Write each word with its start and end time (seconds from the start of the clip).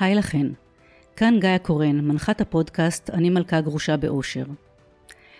היי 0.00 0.14
לכן, 0.14 0.46
כאן 1.16 1.34
גיא 1.40 1.58
קורן, 1.58 2.00
מנחת 2.00 2.40
הפודקאסט 2.40 3.10
"אני 3.10 3.30
מלכה 3.30 3.60
גרושה 3.60 3.96
באושר". 3.96 4.44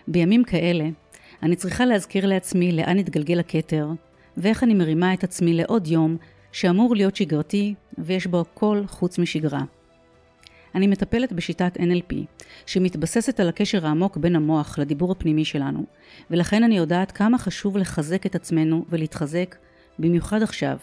בימים 0.09 0.45
כאלה, 0.45 0.89
אני 1.43 1.57
צריכה 1.57 1.85
להזכיר 1.85 2.27
לעצמי 2.27 2.73
לאן 2.73 2.99
התגלגל 2.99 3.41
הכתר, 3.41 3.89
ואיך 4.37 4.65
אני 4.65 4.75
מרימה 4.75 5.15
את 5.15 5.25
עצמי 5.25 5.55
לעוד 5.55 5.87
יום 5.87 6.17
שאמור 6.53 6.97
להיות 6.97 7.17
שגרתי, 7.17 7.75
ויש 7.99 8.27
בו 8.27 8.41
הכל 8.41 8.83
חוץ 8.87 9.19
משגרה. 9.19 9.63
אני 10.75 10.87
מטפלת 10.87 11.33
בשיטת 11.33 11.77
NLP, 11.77 12.15
שמתבססת 12.67 13.41
על 13.41 13.49
הקשר 13.49 13.87
העמוק 13.87 14.17
בין 14.17 14.37
המוח 14.37 14.79
לדיבור 14.79 15.13
הפנימי 15.13 15.45
שלנו, 15.45 15.85
ולכן 16.31 16.65
אני 16.65 16.77
יודעת 16.77 17.13
כמה 17.13 17.39
חשוב 17.39 17.77
לחזק 17.77 18.27
את 18.27 18.35
עצמנו 18.35 18.85
ולהתחזק, 18.89 19.57
במיוחד 19.99 20.43
עכשיו. 20.43 20.77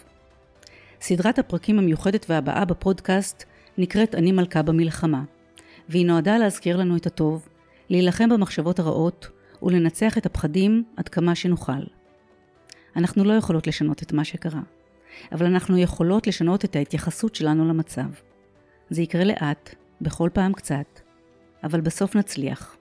סדרת 1.02 1.40
הפרקים 1.40 1.80
המיוחדת 1.80 2.26
והבאה 2.30 2.66
בפודקאסט 2.66 3.46
נקראת 3.77 4.16
אני 4.16 4.31
מלכה 4.31 4.62
במלחמה, 4.62 5.23
והיא 5.90 6.05
נועדה 6.05 6.38
להזכיר 6.38 6.77
לנו 6.77 6.98
את 6.98 7.05
הטוב, 7.05 7.48
להילחם 7.90 8.30
במחשבות 8.30 8.80
הרעות 8.80 9.30
ולנצח 9.63 10.17
את 10.17 10.26
הפחדים 10.26 10.84
עד 10.98 11.09
כמה 11.09 11.36
שנוכל. 11.36 11.84
אנחנו 12.95 13.23
לא 13.23 13.34
יכולות 13.34 13.67
לשנות 13.67 14.03
את 14.03 14.13
מה 14.13 14.23
שקרה, 14.23 14.62
אבל 15.31 15.45
אנחנו 15.45 15.77
יכולות 15.77 16.27
לשנות 16.27 16.66
את 16.66 16.76
ההתייחסות 16.76 17.36
שלנו 17.36 17.67
למצב. 17.67 18.08
זה 18.90 19.02
יקרה 19.02 19.23
לאט, 19.23 19.76
בכל 20.02 20.30
פעם 20.34 20.53
קצת, 20.53 21.00
אבל 21.64 21.81
בסוף 21.81 22.16
נצליח. 22.16 22.78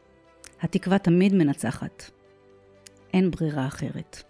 התקווה 0.60 0.98
תמיד 0.98 1.34
מנצחת. 1.34 2.10
אין 3.14 3.30
ברירה 3.30 3.66
אחרת. 3.66 4.22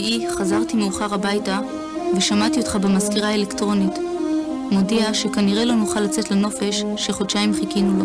ביום 0.00 0.12
רביעי 0.12 0.30
חזרתי 0.30 0.76
מאוחר 0.76 1.14
הביתה 1.14 1.60
ושמעתי 2.16 2.60
אותך 2.60 2.76
במזכירה 2.76 3.28
האלקטרונית. 3.28 3.92
מודיע 4.70 5.14
שכנראה 5.14 5.64
לא 5.64 5.74
נוכל 5.74 6.00
לצאת 6.00 6.30
לנופש 6.30 6.82
שחודשיים 6.96 7.54
חיכינו 7.54 8.04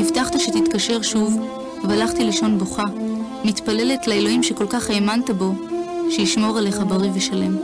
הבטחת 0.00 0.40
שתתקשר 0.40 1.02
שוב, 1.02 1.40
והלכתי 1.88 2.24
לישון 2.24 2.58
בוכה, 2.58 2.82
מתפללת 3.44 4.06
לאלוהים 4.06 4.42
שכל 4.42 4.66
כך 4.66 4.90
האמנת 4.90 5.30
בו, 5.30 5.54
שישמור 6.10 6.58
עליך 6.58 6.80
בריא 6.88 7.10
ושלם. 7.14 7.56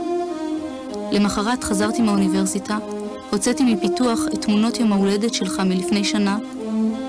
למחרת 1.11 1.63
חזרתי 1.63 2.01
מהאוניברסיטה, 2.01 2.77
הוצאתי 3.31 3.63
מפיתוח 3.63 4.19
את 4.33 4.41
תמונות 4.41 4.79
יום 4.79 4.93
ההולדת 4.93 5.33
שלך 5.33 5.59
מלפני 5.59 6.03
שנה, 6.03 6.37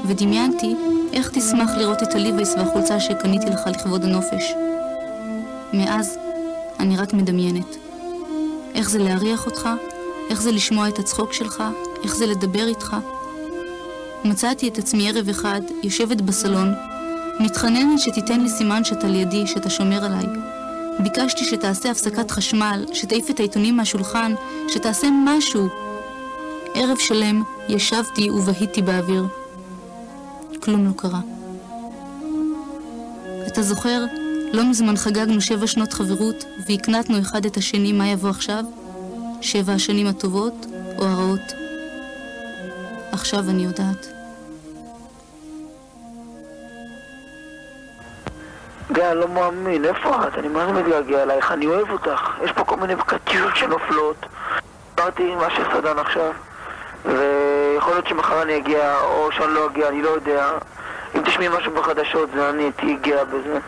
ודמיינתי 0.07 0.75
איך 1.13 1.31
תשמח 1.31 1.71
לראות 1.79 2.03
את 2.03 2.15
הליבייס 2.15 2.55
והחולצה 2.55 3.01
שקניתי 3.01 3.47
לך 3.47 3.61
לכבוד 3.67 4.05
הנופש. 4.05 4.72
מאז 5.73 6.19
אני 6.81 6.97
רק 6.97 7.15
מדמיינת. 7.15 7.77
איך 8.75 8.91
זה 8.91 8.99
להריח 8.99 9.47
אותך, 9.47 9.69
איך 10.31 10.43
זה 10.43 10.53
לשמוע 10.53 10.89
את 10.89 10.99
הצחוק 10.99 11.33
שלך, 11.33 11.63
איך 12.05 12.17
זה 12.17 12.27
לדבר 12.27 12.67
איתך. 12.69 12.97
מצאתי 14.25 14.69
את 14.69 14.79
עצמי 14.79 15.09
ערב 15.09 15.29
אחד, 15.29 15.61
יושבת 15.83 16.21
בסלון, 16.21 16.75
מתחננת 17.41 18.01
שתיתן 18.01 18.41
לי 18.41 18.49
סימן 18.49 18.85
שאתה 18.85 19.07
לידי, 19.07 19.47
שאתה 19.47 19.71
שומר 19.71 20.05
עליי. 20.05 20.27
ביקשתי 20.99 21.45
שתעשה 21.45 21.91
הפסקת 21.91 22.31
חשמל, 22.31 22.87
שתעיף 22.93 23.31
את 23.31 23.41
העיתונים 23.41 23.77
מהשולחן, 23.77 24.35
שתעשה 24.69 25.09
משהו. 25.25 25.69
ערב 26.75 26.99
שלם 26.99 27.43
ישבתי 27.69 28.31
ובהיתי 28.31 28.83
באוויר. 28.83 29.25
כלום 30.63 30.87
לא 30.87 30.91
קרה. 30.97 31.21
אתה 33.47 33.63
זוכר 33.63 34.05
לא 34.53 34.65
מזמן 34.65 34.97
חגגנו 34.97 35.41
שבע 35.41 35.67
שנות 35.67 35.93
חברות 35.93 36.45
והקנטנו 36.69 37.21
אחד 37.21 37.45
את 37.45 37.57
השני 37.57 37.93
מה 37.93 38.07
יבוא 38.07 38.31
עכשיו? 38.31 38.65
שבע 39.41 39.73
השנים 39.73 40.07
הטובות 40.07 40.67
או 40.99 41.05
הרעות? 41.05 41.53
עכשיו 43.13 43.41
אני 43.49 43.65
יודעת. 43.65 44.07
אני 48.91 49.21
לא 49.21 49.29
מאמין, 49.29 49.85
איפה 49.85 50.27
את? 50.27 50.39
אני 50.39 50.49
זה 50.49 50.73
מתגעגע 50.73 51.23
אלייך, 51.23 51.53
אני 51.53 51.67
אוהב 51.67 51.91
אותך. 51.91 52.21
יש 52.45 52.53
פה 52.53 52.65
כל 52.65 52.77
מיני 52.77 52.95
קטיושות 53.07 53.57
שנופלות. 53.57 54.17
דיברתי 54.95 55.33
עם 55.33 55.39
מה 55.39 55.49
שסדן 55.51 55.99
עכשיו, 55.99 56.33
ויכול 57.05 57.93
להיות 57.93 58.07
שמחר 58.07 58.43
אני 58.43 58.57
אגיע, 58.57 59.01
או 59.01 59.29
שאני 59.33 59.55
לא 59.55 59.67
אגיע, 59.67 59.89
אני 59.89 60.03
לא 60.03 60.09
יודע. 60.09 60.51
אם 61.15 61.23
תשמעי 61.23 61.49
משהו 61.49 61.73
בחדשות, 61.73 62.29
זה 62.35 62.51
אני 62.51 62.73
תהיי 62.77 62.97
גאה 62.97 63.25
בזה. 63.25 63.59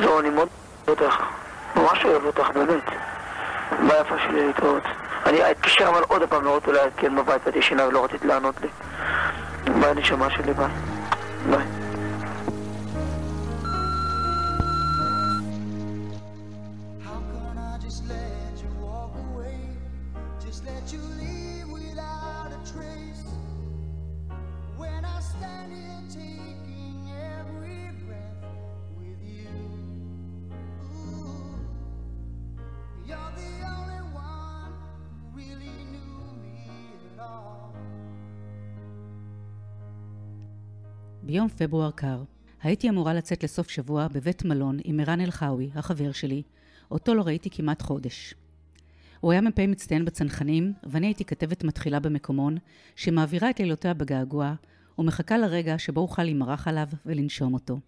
זהו, 0.00 0.20
אני 0.20 0.30
מאוד 0.30 0.48
אוהב 0.88 1.00
אותך. 1.00 1.16
ממש 1.76 2.04
אוהב 2.04 2.24
אותך, 2.24 2.50
באמת. 2.54 2.84
ביי 3.88 4.00
יפה 4.00 4.14
שלי 4.18 4.46
להתראות. 4.46 4.82
אני 5.26 5.50
אתקשר 5.50 5.88
אבל 5.88 6.02
עוד 6.08 6.22
פעם 6.28 6.44
לראות 6.44 6.66
אולי 6.66 6.78
כן 6.96 7.16
בבית 7.16 7.42
ואת 7.46 7.56
ישנה 7.56 7.86
ולא 7.86 8.04
רצית 8.04 8.24
לענות 8.24 8.54
לי. 8.60 8.68
ביי 9.80 9.94
נשמה 9.94 10.30
שלי, 10.30 10.52
ביי. 10.52 10.66
ביי. 11.50 11.85
ביום 41.26 41.48
פברואר 41.48 41.90
קר, 41.90 42.22
הייתי 42.62 42.88
אמורה 42.88 43.14
לצאת 43.14 43.44
לסוף 43.44 43.70
שבוע 43.70 44.08
בבית 44.08 44.44
מלון 44.44 44.78
עם 44.84 45.00
ערן 45.00 45.20
אלחאווי, 45.20 45.70
החבר 45.74 46.12
שלי, 46.12 46.42
אותו 46.90 47.14
לא 47.14 47.22
ראיתי 47.22 47.50
כמעט 47.50 47.82
חודש. 47.82 48.34
הוא 49.20 49.32
היה 49.32 49.40
מ"פ 49.40 49.58
מצטיין 49.58 50.04
בצנחנים, 50.04 50.72
ואני 50.82 51.06
הייתי 51.06 51.24
כתבת 51.24 51.64
מתחילה 51.64 52.00
במקומון, 52.00 52.56
שמעבירה 52.96 53.50
את 53.50 53.60
לילותיה 53.60 53.94
בגעגוע, 53.94 54.54
ומחכה 54.98 55.38
לרגע 55.38 55.78
שבו 55.78 56.00
אוכל 56.00 56.22
להימרח 56.22 56.68
עליו 56.68 56.88
ולנשום 57.06 57.54
אותו. 57.54 57.80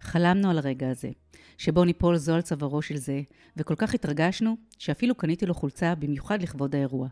חלמנו 0.00 0.50
על 0.50 0.58
הרגע 0.58 0.90
הזה, 0.90 1.10
שבו 1.58 1.84
ניפול 1.84 2.16
זו 2.16 2.34
על 2.34 2.42
צווארו 2.42 2.82
של 2.82 2.96
זה, 2.96 3.20
וכל 3.56 3.74
כך 3.74 3.94
התרגשנו, 3.94 4.56
שאפילו 4.78 5.14
קניתי 5.14 5.46
לו 5.46 5.54
חולצה 5.54 5.94
במיוחד 5.94 6.42
לכבוד 6.42 6.74
האירוע. 6.74 7.08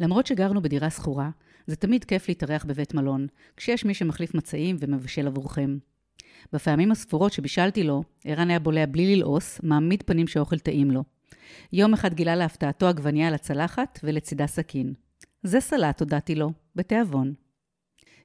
למרות 0.00 0.26
שגרנו 0.26 0.62
בדירה 0.62 0.90
שכורה, 0.90 1.30
זה 1.66 1.76
תמיד 1.76 2.04
כיף 2.04 2.28
להתארח 2.28 2.64
בבית 2.64 2.94
מלון, 2.94 3.26
כשיש 3.56 3.84
מי 3.84 3.94
שמחליף 3.94 4.34
מצעים 4.34 4.76
ומבשל 4.80 5.26
עבורכם. 5.26 5.78
בפעמים 6.52 6.92
הספורות 6.92 7.32
שבישלתי 7.32 7.84
לו, 7.84 8.02
ערן 8.24 8.50
היה 8.50 8.58
בולע 8.58 8.86
בלי 8.86 9.16
ללעוס, 9.16 9.60
מעמיד 9.62 10.02
פנים 10.02 10.26
שהאוכל 10.26 10.58
טעים 10.58 10.90
לו. 10.90 11.04
יום 11.72 11.94
אחד 11.94 12.14
גילה 12.14 12.36
להפתעתו 12.36 12.86
עגבנייה 12.86 13.28
על 13.28 13.34
הצלחת 13.34 14.00
ולצידה 14.02 14.46
סכין. 14.46 14.94
זה 15.42 15.60
סלט, 15.60 16.00
הודעתי 16.00 16.34
לו, 16.34 16.52
בתיאבון. 16.76 17.34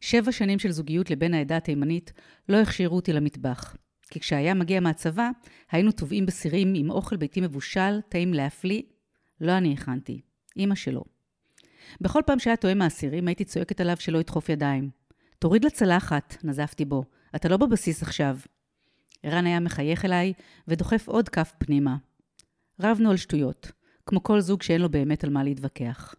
שבע 0.01 0.31
שנים 0.31 0.59
של 0.59 0.71
זוגיות 0.71 1.09
לבן 1.09 1.33
העדה 1.33 1.57
התימנית 1.57 2.13
לא 2.49 2.57
הכשירו 2.57 2.95
אותי 2.95 3.13
למטבח. 3.13 3.75
כי 4.09 4.19
כשהיה 4.19 4.53
מגיע 4.53 4.79
מהצבא, 4.79 5.29
היינו 5.71 5.91
טובעים 5.91 6.25
בסירים 6.25 6.73
עם 6.75 6.91
אוכל 6.91 7.17
ביתי 7.17 7.41
מבושל, 7.41 8.01
טעים 8.09 8.33
להפליא. 8.33 8.81
לא 9.41 9.57
אני 9.57 9.73
הכנתי, 9.73 10.21
אמא 10.57 10.75
שלו. 10.75 11.12
בכל 12.01 12.21
פעם 12.25 12.39
שהיה 12.39 12.55
טועה 12.55 12.73
מהסירים, 12.73 13.27
הייתי 13.27 13.45
צועקת 13.45 13.81
עליו 13.81 13.97
שלא 13.99 14.17
ידחוף 14.17 14.49
ידיים. 14.49 14.89
תוריד 15.39 15.65
לצלחת, 15.65 16.37
נזפתי 16.43 16.85
בו, 16.85 17.03
אתה 17.35 17.49
לא 17.49 17.57
בבסיס 17.57 18.03
עכשיו. 18.03 18.37
ערן 19.23 19.45
היה 19.45 19.59
מחייך 19.59 20.05
אליי 20.05 20.33
ודוחף 20.67 21.07
עוד 21.07 21.29
כף 21.29 21.53
פנימה. 21.57 21.95
רבנו 22.81 23.09
על 23.09 23.17
שטויות, 23.17 23.71
כמו 24.05 24.23
כל 24.23 24.39
זוג 24.39 24.61
שאין 24.61 24.81
לו 24.81 24.89
באמת 24.89 25.23
על 25.23 25.29
מה 25.29 25.43
להתווכח. 25.43 26.15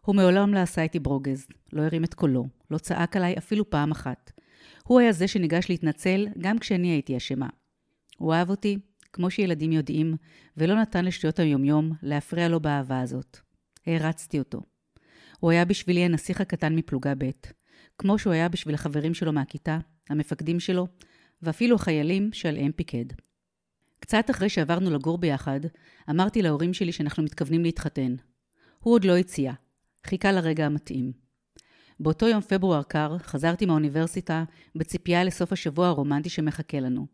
הוא 0.00 0.16
מעולם 0.16 0.54
לא 0.54 0.58
עשה 0.58 0.82
איתי 0.82 0.98
ברוגז, 0.98 1.46
לא 1.72 1.82
הרים 1.82 2.04
את 2.04 2.14
קולו, 2.14 2.46
לא 2.70 2.78
צעק 2.78 3.16
עליי 3.16 3.34
אפילו 3.38 3.70
פעם 3.70 3.90
אחת. 3.90 4.32
הוא 4.84 5.00
היה 5.00 5.12
זה 5.12 5.28
שניגש 5.28 5.68
להתנצל 5.68 6.26
גם 6.38 6.58
כשאני 6.58 6.88
הייתי 6.88 7.16
אשמה. 7.16 7.48
הוא 8.18 8.34
אהב 8.34 8.50
אותי, 8.50 8.78
כמו 9.12 9.30
שילדים 9.30 9.72
יודעים, 9.72 10.16
ולא 10.56 10.74
נתן 10.80 11.04
לשטויות 11.04 11.38
היומיום 11.38 11.92
להפריע 12.02 12.48
לו 12.48 12.60
באהבה 12.60 13.00
הזאת. 13.00 13.40
הערצתי 13.86 14.38
אותו. 14.38 14.60
הוא 15.40 15.50
היה 15.50 15.64
בשבילי 15.64 16.04
הנסיך 16.04 16.40
הקטן 16.40 16.74
מפלוגה 16.76 17.14
ב', 17.18 17.30
כמו 17.98 18.18
שהוא 18.18 18.32
היה 18.32 18.48
בשביל 18.48 18.74
החברים 18.74 19.14
שלו 19.14 19.32
מהכיתה, 19.32 19.78
המפקדים 20.08 20.60
שלו, 20.60 20.86
ואפילו 21.42 21.76
החיילים 21.76 22.32
שעליהם 22.32 22.72
פיקד. 22.72 23.04
קצת 24.00 24.30
אחרי 24.30 24.48
שעברנו 24.48 24.90
לגור 24.90 25.18
ביחד, 25.18 25.60
אמרתי 26.10 26.42
להורים 26.42 26.74
שלי 26.74 26.92
שאנחנו 26.92 27.22
מתכוונים 27.22 27.62
להתחתן. 27.62 28.14
הוא 28.78 28.94
עוד 28.94 29.04
לא 29.04 29.16
הציע. 29.16 29.52
חיכה 30.06 30.32
לרגע 30.32 30.66
המתאים. 30.66 31.12
באותו 32.00 32.28
יום 32.28 32.40
פברואר 32.40 32.82
קר, 32.82 33.18
חזרתי 33.18 33.66
מהאוניברסיטה 33.66 34.44
בציפייה 34.74 35.24
לסוף 35.24 35.52
השבוע 35.52 35.88
הרומנטי 35.88 36.28
שמחכה 36.28 36.80
לנו, 36.80 37.06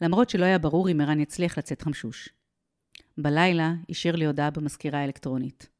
למרות 0.00 0.30
שלא 0.30 0.44
היה 0.44 0.58
ברור 0.58 0.90
אם 0.90 1.00
ערן 1.00 1.20
יצליח 1.20 1.58
לצאת 1.58 1.82
חמשוש. 1.82 2.28
בלילה 3.18 3.74
השאיר 3.90 4.16
לי 4.16 4.26
הודעה 4.26 4.50
במזכירה 4.50 4.98
האלקטרונית. 4.98 5.73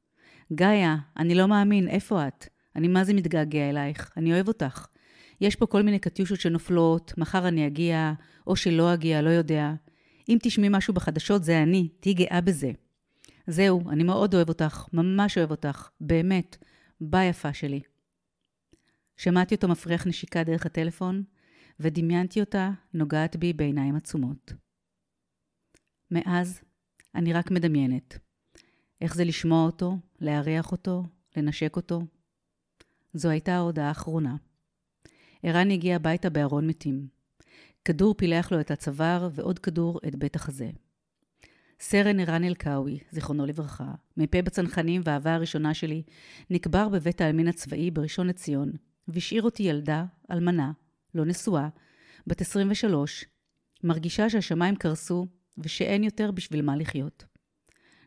גאיה, 0.52 0.96
אני 1.16 1.34
לא 1.34 1.48
מאמין, 1.48 1.88
איפה 1.88 2.28
את? 2.28 2.48
אני 2.76 2.88
מה 2.88 3.04
זה 3.04 3.14
מתגעגע 3.14 3.70
אלייך, 3.70 4.12
אני 4.16 4.32
אוהב 4.32 4.48
אותך. 4.48 4.86
יש 5.40 5.56
פה 5.56 5.66
כל 5.66 5.82
מיני 5.82 5.98
קטיושות 5.98 6.40
שנופלות, 6.40 7.18
מחר 7.18 7.48
אני 7.48 7.66
אגיע, 7.66 8.12
או 8.46 8.56
שלא 8.56 8.94
אגיע, 8.94 9.22
לא 9.22 9.30
יודע. 9.30 9.72
אם 10.28 10.38
תשמעי 10.42 10.68
משהו 10.72 10.94
בחדשות, 10.94 11.44
זה 11.44 11.62
אני, 11.62 11.88
תהיי 12.00 12.14
גאה 12.14 12.40
בזה. 12.40 12.72
זהו, 13.46 13.90
אני 13.90 14.04
מאוד 14.04 14.34
אוהב 14.34 14.48
אותך, 14.48 14.86
ממש 14.92 15.38
אוהב 15.38 15.50
אותך, 15.50 15.88
באמת. 16.00 16.56
ביי 17.00 17.28
יפה 17.28 17.52
שלי. 17.52 17.80
שמעתי 19.16 19.54
אותו 19.54 19.68
מפריח 19.68 20.06
נשיקה 20.06 20.44
דרך 20.44 20.66
הטלפון, 20.66 21.22
ודמיינתי 21.80 22.40
אותה 22.40 22.70
נוגעת 22.94 23.36
בי 23.36 23.52
בעיניים 23.52 23.96
עצומות. 23.96 24.52
מאז, 26.10 26.60
אני 27.14 27.32
רק 27.32 27.50
מדמיינת. 27.50 28.18
איך 29.00 29.14
זה 29.14 29.24
לשמוע 29.24 29.66
אותו, 29.66 29.96
לארח 30.20 30.72
אותו, 30.72 31.04
לנשק 31.36 31.76
אותו. 31.76 32.02
זו 33.14 33.28
הייתה 33.28 33.54
ההודעה 33.54 33.88
האחרונה. 33.88 34.36
ערן 35.42 35.70
הגיע 35.70 35.96
הביתה 35.96 36.30
בארון 36.30 36.66
מתים. 36.66 37.08
כדור 37.84 38.14
פילח 38.14 38.52
לו 38.52 38.60
את 38.60 38.70
הצוואר 38.70 39.28
ועוד 39.32 39.58
כדור 39.58 40.00
את 40.08 40.16
בית 40.16 40.36
החזה. 40.36 40.70
סרן 41.80 42.20
ערן 42.20 42.44
אלקאווי, 42.44 42.98
זיכרונו 43.10 43.46
לברכה, 43.46 43.92
מ"פ 44.16 44.36
בצנחנים 44.36 45.02
והאהבה 45.04 45.34
הראשונה 45.34 45.74
שלי, 45.74 46.02
נקבר 46.50 46.88
בבית 46.88 47.20
העלמין 47.20 47.48
הצבאי 47.48 47.90
בראשון 47.90 48.26
לציון, 48.26 48.72
והשאיר 49.08 49.42
אותי 49.42 49.62
ילדה, 49.62 50.04
אלמנה, 50.30 50.72
לא 51.14 51.24
נשואה, 51.24 51.68
בת 52.26 52.40
23, 52.40 53.24
מרגישה 53.84 54.30
שהשמיים 54.30 54.76
קרסו 54.76 55.26
ושאין 55.58 56.04
יותר 56.04 56.30
בשביל 56.30 56.62
מה 56.62 56.76
לחיות. 56.76 57.24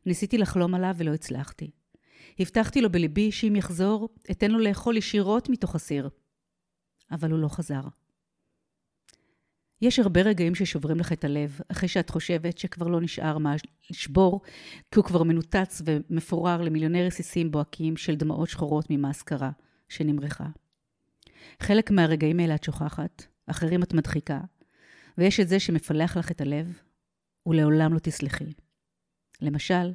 ניסיתי 0.08 0.38
לחלום 0.38 0.76
עליו 0.76 0.96
ולא 0.98 1.14
הצלחתי. 1.14 1.72
הבטחתי 2.40 2.82
לו 2.82 2.92
בליבי 2.92 3.32
שאם 3.32 3.56
יחזור, 3.56 4.10
אתן 4.32 4.52
לו 4.52 4.60
לאכול 4.60 4.98
ישירות 4.98 5.50
מתוך 5.50 5.76
הסיר. 5.76 6.10
אבל 7.12 7.32
הוא 7.32 7.40
לא 7.40 7.48
חזר. 7.48 7.82
יש 9.82 10.00
הרבה 10.00 10.22
רגעים 10.22 10.56
ששוברים 10.56 10.98
לך 10.98 11.14
את 11.14 11.24
הלב, 11.24 11.60
אחרי 11.72 11.90
שאת 11.90 12.10
חושבת 12.10 12.58
שכבר 12.58 12.88
לא 12.88 13.02
נשאר 13.02 13.38
מה 13.38 13.56
לשבור, 13.90 14.42
כי 14.92 15.00
הוא 15.00 15.06
כבר 15.06 15.24
מנותץ 15.24 15.82
ומפורר 15.86 16.62
למיליוני 16.62 17.08
רסיסים 17.08 17.52
בוהקים 17.52 17.98
של 17.98 18.16
דמעות 18.16 18.50
שחורות 18.50 18.86
ממאסקרה 18.90 19.52
שנמרחה. 19.90 20.48
חלק 21.62 21.92
מהרגעים 21.92 22.40
האלה 22.40 22.56
את 22.56 22.64
שוכחת, 22.64 23.26
אחרים 23.48 23.84
את 23.84 23.94
מדחיקה, 23.94 24.40
ויש 25.18 25.40
את 25.40 25.48
זה 25.48 25.60
שמפלח 25.60 26.18
לך 26.18 26.32
את 26.32 26.42
הלב, 26.42 26.80
ולעולם 27.46 27.94
לא 27.94 28.00
תסלחי. 28.00 28.54
למשל, 29.42 29.94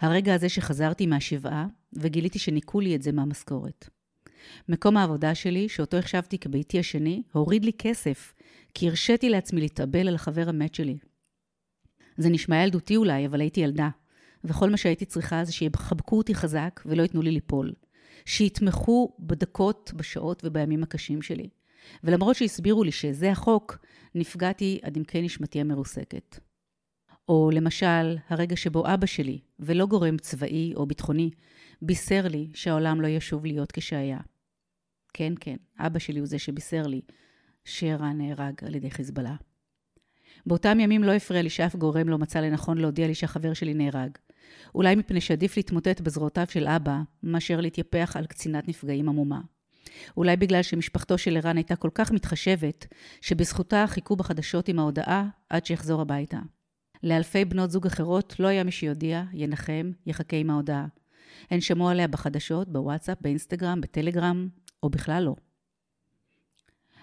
הרגע 0.00 0.34
הזה 0.34 0.48
שחזרתי 0.48 1.06
מהשבעה 1.06 1.66
וגיליתי 1.92 2.38
שניקו 2.38 2.80
לי 2.80 2.96
את 2.96 3.02
זה 3.02 3.12
מהמשכורת. 3.12 3.88
מקום 4.68 4.96
העבודה 4.96 5.34
שלי, 5.34 5.68
שאותו 5.68 5.96
החשבתי 5.96 6.38
כביתי 6.38 6.78
השני, 6.78 7.22
הוריד 7.32 7.64
לי 7.64 7.72
כסף, 7.72 8.34
כי 8.74 8.88
הרשיתי 8.88 9.30
לעצמי 9.30 9.60
להתאבל 9.60 10.08
על 10.08 10.14
החבר 10.14 10.48
המת 10.48 10.74
שלי. 10.74 10.98
זה 12.16 12.28
נשמע 12.28 12.62
ילדותי 12.62 12.96
אולי, 12.96 13.26
אבל 13.26 13.40
הייתי 13.40 13.60
ילדה, 13.60 13.88
וכל 14.44 14.70
מה 14.70 14.76
שהייתי 14.76 15.04
צריכה 15.04 15.44
זה 15.44 15.52
שיחבקו 15.52 16.18
אותי 16.18 16.34
חזק 16.34 16.80
ולא 16.86 17.02
ייתנו 17.02 17.22
לי 17.22 17.30
ליפול. 17.30 17.72
שיתמכו 18.24 19.16
בדקות, 19.18 19.92
בשעות 19.96 20.42
ובימים 20.44 20.82
הקשים 20.82 21.22
שלי. 21.22 21.48
ולמרות 22.04 22.36
שהסבירו 22.36 22.84
לי 22.84 22.92
שזה 22.92 23.32
החוק, 23.32 23.78
נפגעתי 24.14 24.78
עד 24.82 24.96
עמקי 24.96 25.22
נשמתי 25.22 25.60
המרוסקת. 25.60 26.38
או 27.28 27.50
למשל, 27.52 28.16
הרגע 28.28 28.56
שבו 28.56 28.94
אבא 28.94 29.06
שלי, 29.06 29.40
ולא 29.58 29.86
גורם 29.86 30.18
צבאי 30.18 30.72
או 30.74 30.86
ביטחוני, 30.86 31.30
בישר 31.82 32.28
לי 32.28 32.50
שהעולם 32.54 33.00
לא 33.00 33.06
ישוב 33.06 33.46
להיות 33.46 33.72
כשהיה. 33.72 34.18
כן, 35.14 35.32
כן, 35.40 35.56
אבא 35.78 35.98
שלי 35.98 36.18
הוא 36.18 36.26
זה 36.26 36.38
שבישר 36.38 36.82
לי 36.82 37.00
שערן 37.64 38.18
נהרג 38.18 38.54
על 38.66 38.74
ידי 38.74 38.90
חיזבאללה. 38.90 39.34
באותם 40.46 40.80
ימים 40.80 41.04
לא 41.04 41.12
הפריע 41.12 41.42
לי 41.42 41.50
שאף 41.50 41.76
גורם 41.76 42.08
לא 42.08 42.18
מצא 42.18 42.40
לנכון 42.40 42.78
להודיע 42.78 43.06
לי 43.06 43.14
שהחבר 43.14 43.54
שלי 43.54 43.74
נהרג. 43.74 44.10
אולי 44.74 44.94
מפני 44.94 45.20
שעדיף 45.20 45.56
להתמוטט 45.56 46.00
בזרועותיו 46.00 46.46
של 46.48 46.66
אבא, 46.66 46.98
מאשר 47.22 47.60
להתייפח 47.60 48.16
על 48.16 48.26
קצינת 48.26 48.68
נפגעים 48.68 49.08
עמומה. 49.08 49.40
אולי 50.16 50.36
בגלל 50.36 50.62
שמשפחתו 50.62 51.18
של 51.18 51.36
ערן 51.36 51.56
הייתה 51.56 51.76
כל 51.76 51.90
כך 51.94 52.12
מתחשבת, 52.12 52.86
שבזכותה 53.20 53.84
חיכו 53.86 54.16
בחדשות 54.16 54.68
עם 54.68 54.78
ההודעה 54.78 55.28
עד 55.50 55.66
שיחזור 55.66 56.00
הביתה. 56.00 56.38
לאלפי 57.04 57.44
בנות 57.44 57.70
זוג 57.70 57.86
אחרות 57.86 58.40
לא 58.40 58.48
היה 58.48 58.64
מי 58.64 58.70
שיודיע, 58.70 59.22
ינחם, 59.32 59.90
יחכה 60.06 60.36
עם 60.36 60.50
ההודעה. 60.50 60.86
הן 61.50 61.60
שמעו 61.60 61.88
עליה 61.88 62.08
בחדשות, 62.08 62.68
בוואטסאפ, 62.68 63.18
באינסטגרם, 63.20 63.80
בטלגרם, 63.80 64.48
או 64.82 64.90
בכלל 64.90 65.22
לא. 65.22 65.36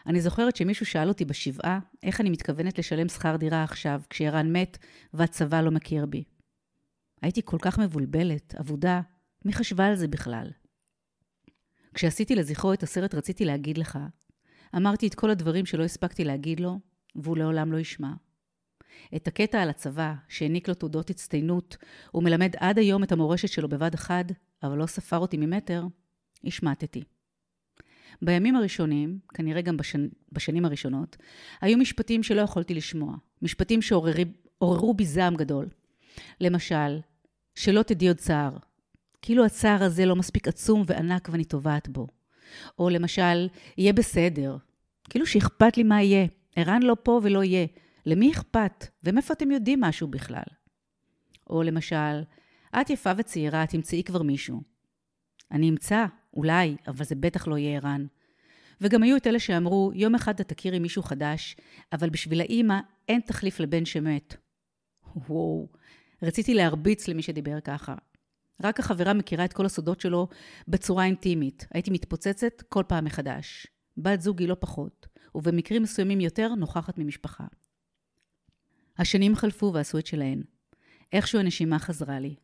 אני 0.06 0.22
זוכרת 0.22 0.56
שמישהו 0.56 0.86
שאל 0.86 1.08
אותי 1.08 1.26
בשבעה, 1.26 1.80
איך 2.04 2.22
אני 2.22 2.30
מתכוונת 2.30 2.80
לשלם 2.80 3.10
שכר 3.10 3.36
דירה 3.36 3.64
עכשיו, 3.64 4.02
כשערן 4.10 4.56
מת 4.56 4.78
והצבא 5.14 5.62
לא 5.62 5.72
מכיר 5.72 6.06
בי. 6.06 6.24
הייתי 7.22 7.42
כל 7.46 7.58
כך 7.62 7.80
מבולבלת, 7.80 8.56
אבודה, 8.60 9.02
מי 9.46 9.54
חשבה 9.54 9.86
על 9.86 9.96
זה 9.96 10.08
בכלל? 10.08 10.48
כשעשיתי 11.94 12.36
לזכרו 12.36 12.74
את 12.74 12.84
הסרט 12.84 13.16
רציתי 13.16 13.46
להגיד 13.46 13.78
לך. 13.78 14.00
אמרתי 14.76 15.08
את 15.08 15.16
כל 15.16 15.30
הדברים 15.30 15.66
שלא 15.66 15.84
הספקתי 15.84 16.24
להגיד 16.24 16.60
לו, 16.60 16.80
והוא 17.16 17.38
לעולם 17.38 17.72
לא 17.72 17.78
ישמע. 17.78 18.12
את 19.16 19.28
הקטע 19.28 19.62
על 19.62 19.70
הצבא, 19.70 20.14
שהעניק 20.28 20.68
לו 20.68 20.74
תעודות 20.74 21.10
הצטיינות, 21.10 21.78
הוא 22.12 22.24
מלמד 22.24 22.56
עד 22.58 22.80
היום 22.80 23.04
את 23.04 23.12
המורשת 23.12 23.48
שלו 23.48 23.70
בבד 23.70 23.94
אחד, 23.94 24.26
אבל 24.64 24.78
לא 24.78 24.86
ספר 24.86 25.18
אותי 25.18 25.38
ממטר, 25.38 25.84
השמטתי. 26.44 27.04
בימים 28.22 28.56
הראשונים, 28.56 29.20
כנראה 29.34 29.62
גם 29.62 29.78
בשנ... 29.78 30.08
בשנים 30.32 30.66
הראשונות, 30.66 31.18
היו 31.62 31.78
משפטים 31.78 32.24
שלא 32.24 32.42
יכולתי 32.42 32.74
לשמוע. 32.74 33.16
משפטים 33.42 33.82
שעוררו 33.82 34.94
בי 34.94 35.06
זעם 35.06 35.36
גדול. 35.36 35.68
למשל, 36.42 37.00
שלא 37.56 37.84
תדעי 37.84 38.08
עוד 38.08 38.18
צער. 38.18 38.58
כאילו 39.22 39.46
הצער 39.46 39.84
הזה 39.84 40.06
לא 40.06 40.16
מספיק 40.16 40.48
עצום 40.48 40.84
וענק 40.88 41.30
ואני 41.32 41.44
טובעת 41.44 41.90
בו. 41.90 42.08
או 42.80 42.90
למשל, 42.90 43.48
יהיה 43.78 43.94
בסדר. 43.94 44.58
כאילו 45.10 45.26
שאכפת 45.26 45.78
לי 45.78 45.84
מה 45.84 46.02
יהיה. 46.02 46.26
ערן 46.56 46.84
לא 46.84 46.96
פה 47.04 47.20
ולא 47.24 47.44
יהיה. 47.44 47.68
למי 48.06 48.32
אכפת? 48.32 48.86
ומאיפה 49.04 49.34
אתם 49.34 49.52
יודעים 49.52 49.82
משהו 49.82 50.08
בכלל? 50.08 50.44
או 51.50 51.64
למשל, 51.64 52.22
את 52.82 52.90
יפה 52.90 53.12
וצעירה, 53.18 53.66
תמצאי 53.68 54.04
כבר 54.04 54.22
מישהו. 54.22 54.62
אני 55.52 55.70
אמצא, 55.70 56.06
אולי, 56.34 56.76
אבל 56.88 57.06
זה 57.06 57.16
בטח 57.16 57.48
לא 57.48 57.58
יהיה 57.58 57.78
ערן. 57.78 58.06
וגם 58.82 59.04
היו 59.04 59.18
את 59.18 59.28
אלה 59.28 59.40
שאמרו, 59.40 59.92
יום 59.96 60.16
אחד 60.16 60.40
את 60.40 60.48
תכירי 60.54 60.80
מישהו 60.80 61.04
חדש, 61.04 61.56
אבל 61.94 62.10
בשביל 62.10 62.42
האימא 62.42 62.80
אין 63.08 63.22
תחליף 63.22 63.60
לבן 63.60 63.86
שמת. 63.86 64.36
וואו, 65.16 65.70
רציתי 66.22 66.54
להרביץ 66.54 67.08
למי 67.08 67.22
שדיבר 67.22 67.60
ככה. 67.60 67.96
רק 68.64 68.80
החברה 68.80 69.14
מכירה 69.14 69.46
את 69.46 69.54
כל 69.54 69.66
הסודות 69.66 70.00
שלו 70.00 70.28
בצורה 70.68 71.06
אינטימית. 71.06 71.68
הייתי 71.74 71.92
מתפוצצת 71.92 72.62
כל 72.70 72.84
פעם 72.88 73.06
מחדש. 73.06 73.68
בת 73.98 74.22
זוג 74.22 74.40
היא 74.40 74.50
לא 74.50 74.56
פחות, 74.60 75.08
ובמקרים 75.36 75.84
מסוימים 75.84 76.22
יותר 76.22 76.56
נוכחת 76.56 76.98
ממשפחה. 76.98 77.46
השנים 78.98 79.36
חלפו 79.36 79.72
ועשו 79.74 79.98
את 79.98 80.08
שלהן. 80.08 80.42
איכשהו 81.14 81.40
הנשימה 81.40 81.80
חזרה 81.80 82.20
לי, 82.20 82.36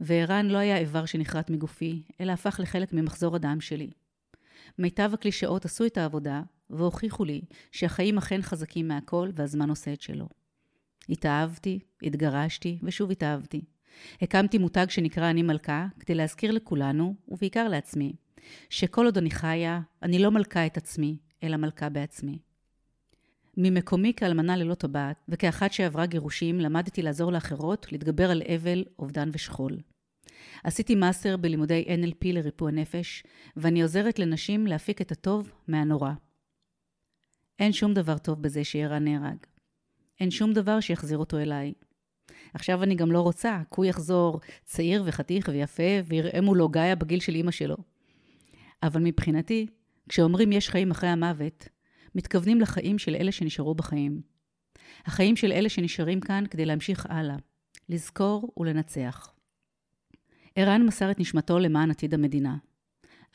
וערן 0.00 0.46
לא 0.46 0.58
היה 0.58 0.78
איבר 0.78 1.06
שנחרט 1.06 1.50
מגופי, 1.50 2.02
אלא 2.20 2.32
הפך 2.32 2.60
לחלק 2.62 2.92
ממחזור 2.92 3.36
הדם 3.36 3.60
שלי. 3.60 3.90
מיטב 4.78 5.10
הקלישאות 5.14 5.64
עשו 5.64 5.86
את 5.86 5.98
העבודה, 5.98 6.42
והוכיחו 6.70 7.24
לי 7.24 7.40
שהחיים 7.72 8.18
אכן 8.18 8.42
חזקים 8.42 8.88
מהכל 8.88 9.30
והזמן 9.34 9.70
עושה 9.70 9.92
את 9.92 10.00
שלו. 10.00 10.28
התאהבתי, 11.08 11.78
התגרשתי, 12.02 12.78
ושוב 12.82 13.10
התאהבתי. 13.10 13.64
הקמתי 14.22 14.58
מותג 14.58 14.86
שנקרא 14.88 15.30
אני 15.30 15.42
מלכה, 15.42 15.86
כדי 16.00 16.14
להזכיר 16.14 16.50
לכולנו, 16.50 17.14
ובעיקר 17.28 17.68
לעצמי, 17.68 18.12
שכל 18.70 19.04
עוד 19.04 19.18
אני 19.18 19.30
חיה, 19.30 19.80
אני 20.02 20.18
לא 20.18 20.30
מלקה 20.30 20.66
את 20.66 20.76
עצמי, 20.76 21.18
אלא 21.42 21.56
מלכה 21.56 21.88
בעצמי. 21.88 22.38
ממקומי 23.56 24.12
כאלמנה 24.14 24.56
ללא 24.56 24.74
טבעת, 24.74 25.16
וכאחת 25.28 25.72
שעברה 25.72 26.06
גירושים, 26.06 26.60
למדתי 26.60 27.02
לעזור 27.02 27.32
לאחרות 27.32 27.92
להתגבר 27.92 28.30
על 28.30 28.42
אבל, 28.56 28.84
אובדן 28.98 29.28
ושכול. 29.32 29.78
עשיתי 30.64 30.94
מאסטר 30.94 31.36
בלימודי 31.36 31.84
NLP 31.88 32.24
לריפוי 32.24 32.72
הנפש, 32.72 33.22
ואני 33.56 33.82
עוזרת 33.82 34.18
לנשים 34.18 34.66
להפיק 34.66 35.00
את 35.00 35.12
הטוב 35.12 35.52
מהנורא. 35.68 36.12
אין 37.58 37.72
שום 37.72 37.94
דבר 37.94 38.18
טוב 38.18 38.42
בזה 38.42 38.64
שירן 38.64 39.04
נהרג. 39.04 39.36
אין 40.20 40.30
שום 40.30 40.52
דבר 40.52 40.80
שיחזיר 40.80 41.18
אותו 41.18 41.38
אליי. 41.38 41.72
עכשיו 42.54 42.82
אני 42.82 42.94
גם 42.94 43.12
לא 43.12 43.20
רוצה, 43.20 43.58
כי 43.58 43.74
הוא 43.76 43.84
יחזור 43.84 44.40
צעיר 44.64 45.02
וחתיך 45.06 45.48
ויפה, 45.52 45.82
ויראה 46.04 46.40
מולו 46.40 46.68
גאיה 46.68 46.94
בגיל 46.96 47.20
של 47.20 47.34
אימא 47.34 47.50
שלו. 47.50 47.76
אבל 48.82 49.00
מבחינתי, 49.04 49.66
כשאומרים 50.08 50.52
יש 50.52 50.68
חיים 50.68 50.90
אחרי 50.90 51.08
המוות, 51.08 51.68
מתכוונים 52.14 52.60
לחיים 52.60 52.98
של 52.98 53.14
אלה 53.14 53.32
שנשארו 53.32 53.74
בחיים. 53.74 54.20
החיים 55.06 55.36
של 55.36 55.52
אלה 55.52 55.68
שנשארים 55.68 56.20
כאן 56.20 56.44
כדי 56.50 56.66
להמשיך 56.66 57.06
הלאה, 57.08 57.36
לזכור 57.88 58.52
ולנצח. 58.56 59.34
ערן 60.54 60.86
מסר 60.86 61.10
את 61.10 61.20
נשמתו 61.20 61.58
למען 61.58 61.90
עתיד 61.90 62.14
המדינה. 62.14 62.56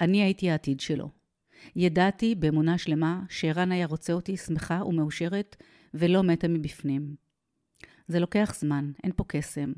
אני 0.01 0.23
הייתי 0.23 0.51
העתיד 0.51 0.79
שלו. 0.79 1.09
ידעתי 1.75 2.35
באמונה 2.35 2.77
שלמה 2.77 3.21
שערן 3.29 3.71
היה 3.71 3.85
רוצה 3.85 4.13
אותי 4.13 4.37
שמחה 4.37 4.83
ומאושרת 4.85 5.55
ולא 5.93 6.23
מתה 6.23 6.47
מבפנים. 6.47 7.15
זה 8.07 8.19
לוקח 8.19 8.55
זמן, 8.59 8.91
אין 9.03 9.11
פה 9.15 9.23
קסם, 9.27 9.73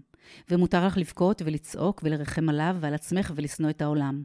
ומותר 0.49 0.87
לך 0.87 0.97
לבכות 0.97 1.41
ולצעוק 1.45 2.01
ולרחם 2.03 2.49
עליו 2.49 2.77
ועל 2.79 2.93
עצמך 2.93 3.31
ולשנוא 3.35 3.69
את 3.69 3.81
העולם. 3.81 4.23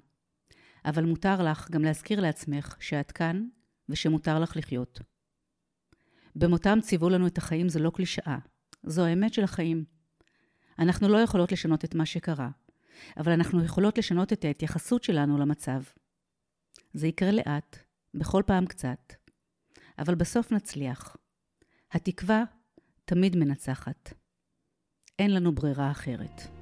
אבל 0.84 1.04
מותר 1.04 1.42
לך 1.42 1.70
גם 1.70 1.82
להזכיר 1.82 2.20
לעצמך 2.20 2.76
שאת 2.80 3.12
כאן 3.12 3.46
ושמותר 3.88 4.38
לך 4.38 4.56
לחיות. 4.56 5.00
במותם 6.36 6.78
ציוו 6.82 7.08
לנו 7.08 7.26
את 7.26 7.38
החיים 7.38 7.68
זו 7.68 7.78
לא 7.80 7.90
קלישאה, 7.90 8.38
זו 8.82 9.04
האמת 9.04 9.34
של 9.34 9.44
החיים. 9.44 9.84
אנחנו 10.78 11.08
לא 11.08 11.18
יכולות 11.18 11.52
לשנות 11.52 11.84
את 11.84 11.94
מה 11.94 12.06
שקרה, 12.06 12.50
אבל 13.16 13.32
אנחנו 13.32 13.64
יכולות 13.64 13.98
לשנות 13.98 14.32
את 14.32 14.44
ההתייחסות 14.44 15.04
שלנו 15.04 15.38
למצב. 15.38 15.82
זה 16.92 17.06
יקרה 17.06 17.30
לאט, 17.30 17.76
בכל 18.14 18.42
פעם 18.46 18.66
קצת, 18.66 19.12
אבל 19.98 20.14
בסוף 20.14 20.52
נצליח. 20.52 21.16
התקווה 21.92 22.44
תמיד 23.04 23.36
מנצחת. 23.36 24.12
אין 25.18 25.34
לנו 25.34 25.54
ברירה 25.54 25.90
אחרת. 25.90 26.61